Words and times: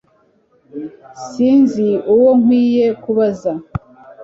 Sinzi 1.31 1.87
uwo 2.13 2.29
nkwiye 2.41 2.85
kubaza 3.03 3.51